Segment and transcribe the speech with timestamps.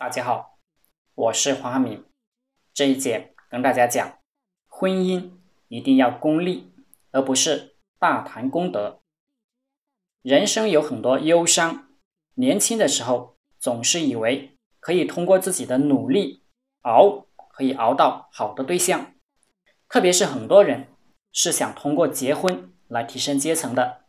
[0.00, 0.56] 大家好，
[1.14, 2.06] 我是黄汉明。
[2.72, 4.16] 这一节跟大家讲，
[4.66, 5.32] 婚姻
[5.68, 6.72] 一定要功利，
[7.10, 9.02] 而不是大谈功德。
[10.22, 11.90] 人生有很多忧伤，
[12.36, 16.44] 年轻的时候总是以为可以通过自己的努力
[16.80, 19.12] 熬，可以熬到好的对象。
[19.86, 20.88] 特别是很多人
[21.30, 24.04] 是想通过结婚来提升阶层的。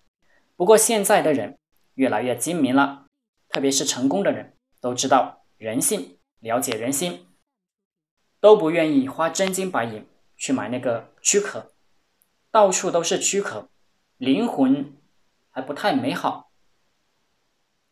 [0.55, 1.59] 不过现在的人
[1.95, 3.07] 越来越精明了，
[3.49, 5.40] 特别是成功的人都知道。
[5.61, 7.27] 人性，了解人心，
[8.39, 11.71] 都不愿意花真金白银去买那个躯壳，
[12.49, 13.69] 到处都是躯壳，
[14.17, 14.97] 灵魂
[15.51, 16.51] 还不太美好。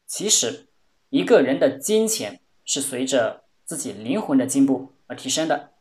[0.08, 0.70] 其实，
[1.10, 5.76] 一个人的金钱是随着自己灵魂的进步而提升的，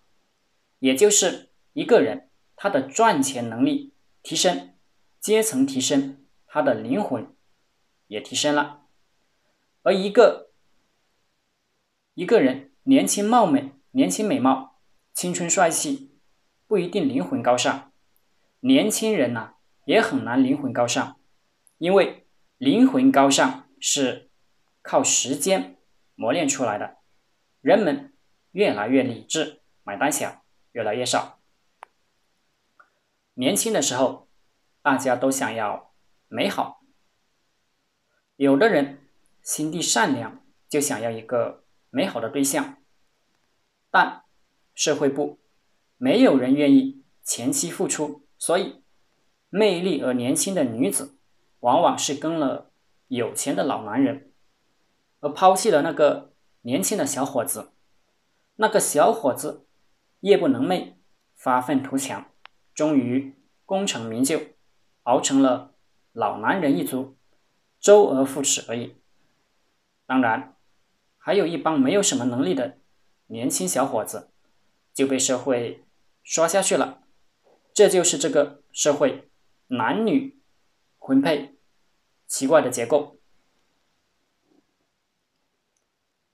[0.80, 4.74] 也就是一个人他的赚钱能力提升，
[5.18, 7.34] 阶层提升，他的灵魂
[8.08, 8.82] 也提升了，
[9.80, 10.47] 而一个。
[12.18, 14.80] 一个人年轻貌美、年轻美貌、
[15.14, 16.18] 青春帅气，
[16.66, 17.92] 不一定灵魂高尚。
[18.58, 21.16] 年轻人呐，也很难灵魂高尚，
[21.76, 24.30] 因为灵魂高尚是
[24.82, 25.76] 靠时间
[26.16, 26.96] 磨练出来的。
[27.60, 28.12] 人们
[28.50, 31.38] 越来越理智，买单小越来越少。
[33.34, 34.26] 年轻的时候，
[34.82, 35.92] 大家都想要
[36.26, 36.82] 美好，
[38.34, 39.06] 有的人
[39.40, 41.62] 心地善良，就想要一个。
[41.90, 42.76] 美好的对象，
[43.90, 44.24] 但
[44.74, 45.38] 社会不，
[45.96, 48.82] 没有人愿意前期付出，所以
[49.48, 51.18] 魅力而年轻的女子，
[51.60, 52.70] 往往是跟了
[53.06, 54.30] 有钱的老男人，
[55.20, 57.72] 而抛弃了那个年轻的小伙子。
[58.56, 59.66] 那个小伙子
[60.20, 60.94] 夜不能寐，
[61.34, 62.30] 发愤图强，
[62.74, 64.40] 终于功成名就，
[65.04, 65.74] 熬成了
[66.12, 67.16] 老男人一族，
[67.80, 68.96] 周而复始而已。
[70.06, 70.57] 当然。
[71.28, 72.78] 还有一帮没有什么能力的
[73.26, 74.30] 年轻小伙子
[74.94, 75.84] 就被社会
[76.22, 77.02] 刷下去了，
[77.74, 79.28] 这就是这个社会
[79.66, 80.38] 男女
[80.96, 81.54] 婚配
[82.26, 83.18] 奇怪的结构。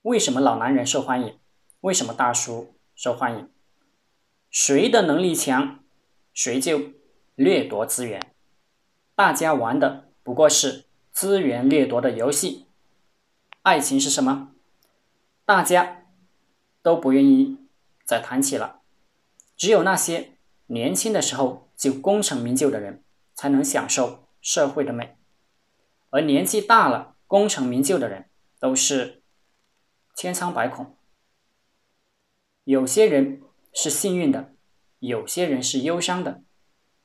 [0.03, 1.37] 为什么老男人受欢迎？
[1.81, 3.49] 为什么大叔受欢迎？
[4.49, 5.83] 谁的能力强，
[6.33, 6.93] 谁就
[7.35, 8.31] 掠夺资源。
[9.13, 12.67] 大家玩的不过是资源掠夺的游戏。
[13.63, 14.53] 爱情是什么？
[15.45, 16.07] 大家
[16.81, 17.59] 都不愿意
[18.03, 18.81] 再谈起了，
[19.55, 23.03] 只有那些年轻的时候就功成名就的人，
[23.35, 25.15] 才能享受社会的美，
[26.09, 28.27] 而年纪大了功成名就的人
[28.59, 29.21] 都是
[30.15, 30.97] 千疮百孔。
[32.63, 34.55] 有些人是幸运的，
[34.97, 36.41] 有些人是忧伤的，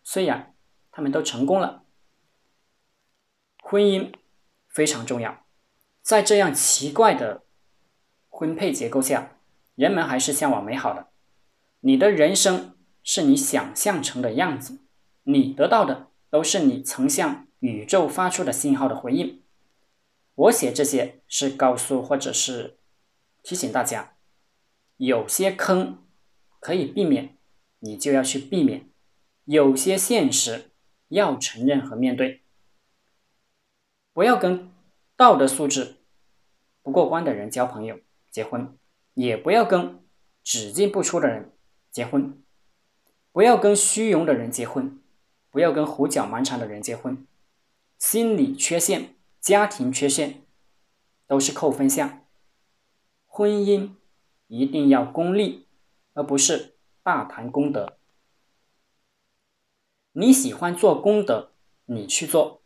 [0.03, 0.55] 虽然
[0.91, 1.84] 他们都成功了。
[3.62, 4.15] 婚姻
[4.67, 5.45] 非常重要，
[6.01, 7.45] 在这样奇怪的。
[8.41, 9.37] 婚配结构下，
[9.75, 11.09] 人们还是向往美好的。
[11.81, 14.78] 你的人生是你想象成的样子，
[15.25, 19.43] 你得到的都是你曾向宇宙发出的信号的回应。
[20.34, 22.78] 我写这些是告诉或者是
[23.43, 24.15] 提醒大家，
[24.97, 25.99] 有些坑
[26.61, 27.37] 可以避免，
[27.81, 28.84] 你就要去避免；
[29.45, 30.71] 有些现实
[31.09, 32.41] 要承认和面对。
[34.15, 34.71] 不要跟
[35.15, 35.97] 道德素质
[36.83, 37.99] 不过关的人交朋友。
[38.30, 38.76] 结婚
[39.14, 40.02] 也不要跟
[40.42, 41.52] 只进不出的人
[41.91, 42.42] 结婚，
[43.32, 45.00] 不要跟虚荣的人结婚，
[45.50, 47.26] 不要跟胡搅蛮缠的人结婚。
[47.98, 50.42] 心理缺陷、家庭缺陷
[51.26, 52.24] 都是扣分项。
[53.26, 53.91] 婚姻
[54.47, 55.66] 一定要功利，
[56.14, 57.98] 而不是大谈功德。
[60.12, 61.52] 你喜欢做功德，
[61.84, 62.62] 你去做，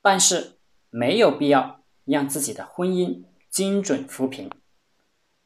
[0.00, 3.24] 但是没有必要让自己的婚姻。
[3.50, 4.48] 精准扶贫，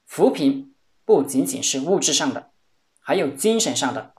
[0.04, 0.74] 扶贫
[1.06, 2.52] 不仅仅是物质上的，
[3.00, 4.14] 还有精神上的。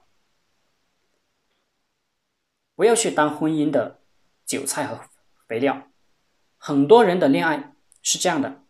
[2.74, 4.02] 不要去当婚姻的
[4.44, 5.08] 韭菜和
[5.46, 5.88] 肥料。
[6.58, 8.64] 很多人的恋爱是这样的：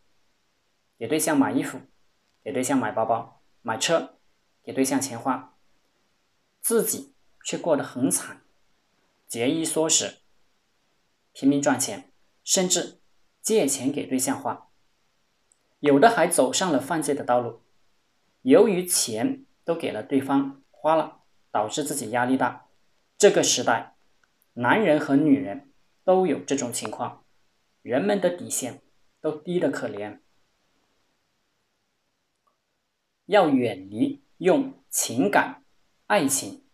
[0.99, 1.81] 给对象买衣服，
[2.45, 4.19] 给对象买包包、买车，
[4.63, 5.57] 给对象钱花，
[6.61, 8.43] 自己却过得很惨，
[9.27, 10.19] 节衣缩食，
[11.33, 12.13] 拼命赚钱，
[12.45, 13.01] 甚至
[13.41, 14.66] 借钱给对象花。
[15.81, 17.63] 有的还走上了犯罪的道路，
[18.43, 21.21] 由于钱都给了对方花了，
[21.51, 22.69] 导致自己压力大。
[23.19, 23.97] 这个时代，
[24.55, 25.73] 男人和女人
[26.05, 27.25] 都有这种情况，
[27.83, 28.83] 人们的底线
[29.21, 30.21] 都低得可怜。
[33.27, 35.65] 要远离用情感、
[36.07, 36.65] 爱情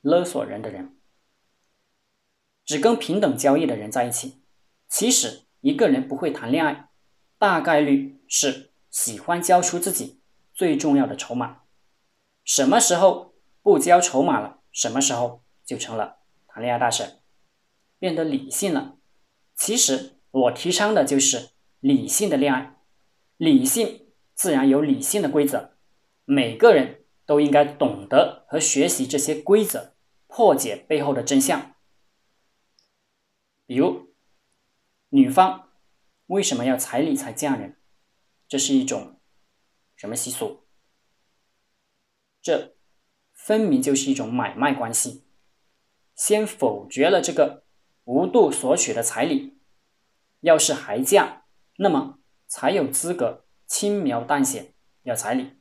[0.00, 0.96] 勒索人的人，
[2.64, 4.42] 只跟平等交易的人在一起。
[4.86, 6.88] 其实，一个人不会谈恋爱。
[7.36, 10.18] 大概率是喜欢交出自己
[10.52, 11.60] 最重要的筹码。
[12.42, 13.32] 什么时候
[13.62, 16.16] 不交筹码了，什么时候就成了
[16.48, 17.20] 谈恋爱大神，
[18.00, 18.96] 变得理性了。
[19.54, 22.76] 其实我提倡的就是理性的恋爱，
[23.36, 25.76] 理性自然有理性的规则，
[26.24, 29.94] 每个人都应该懂得和学习这些规则，
[30.26, 31.76] 破解背后的真相。
[33.64, 34.08] 比如，
[35.10, 35.68] 女方
[36.26, 37.76] 为什么要彩礼才嫁人？
[38.46, 39.20] 这是一种
[39.96, 40.66] 什么习俗？
[42.42, 42.76] 这
[43.32, 45.24] 分明就是一种买卖关系。
[46.14, 47.64] 先否决了这个
[48.04, 49.58] 无度索取的彩礼，
[50.40, 51.46] 要是还嫁，
[51.78, 55.58] 那么才有资格轻描淡写要彩礼。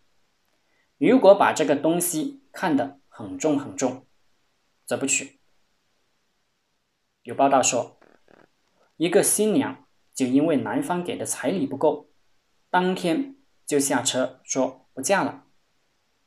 [0.97, 4.05] 如果把这个东西看得很重很重，
[4.85, 5.39] 则不娶。
[7.23, 7.97] 有报道说，
[8.97, 12.09] 一个新娘就因为男方给的彩礼不够，
[12.73, 13.35] 当天
[13.67, 15.45] 就下车说不嫁了。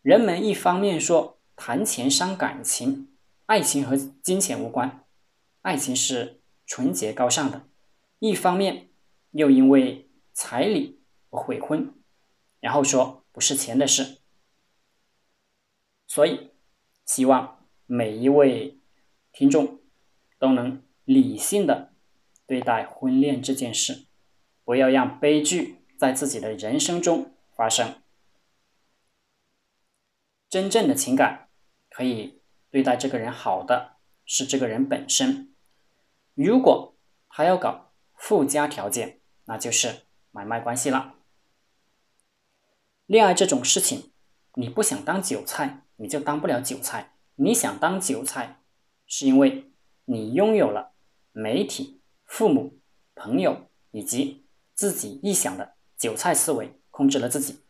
[0.00, 3.08] 人们一方面说谈钱伤感情，
[3.46, 5.04] 爱情和金钱无关，
[5.62, 7.62] 爱情是纯洁高尚的；
[8.20, 8.90] 一方面
[9.32, 11.00] 又因为彩礼
[11.31, 11.93] 而悔婚，
[12.60, 14.19] 然后说不是钱的事。
[16.06, 16.52] 所以，
[17.04, 18.78] 希望每一位
[19.32, 19.81] 听众
[20.38, 20.81] 都能。
[21.04, 21.93] 理性的
[22.48, 24.06] 对待婚恋这件事，
[24.64, 28.00] 不要让悲剧在自己的人生中发生。
[30.48, 31.48] 真正的情感
[31.90, 32.40] 可以
[32.70, 35.54] 对待这个人好的是这个人本身，
[36.34, 36.96] 如果
[37.28, 41.14] 他要搞附加条件，那就是买卖关系了。
[43.06, 44.12] 恋爱这种事情，
[44.54, 48.60] 你不想当韭菜，你就当不了韭菜；你想当韭菜，
[49.06, 49.70] 是因为
[50.04, 50.94] 你拥有了。
[51.38, 52.81] 媒体、父母、
[53.14, 57.60] 朋友以及自己臆想的韭菜思维控制了自己，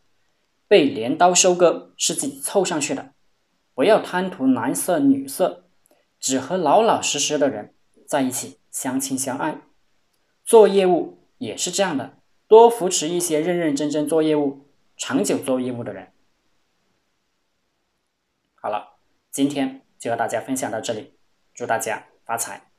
[0.68, 3.12] 被镰刀收割是自己凑上去的。
[3.74, 5.68] 不要贪图男色女色，
[6.18, 7.74] 只和老老实实的人
[8.06, 9.60] 在一起相亲相爱。
[10.44, 12.18] 做业务也是这样的，
[12.48, 16.12] 多扶持一些认认真真做业务、长久做业务的人。
[18.54, 18.96] 好了，
[19.30, 21.14] 今天就和大家分享到这里，
[21.54, 22.70] 祝大家发财。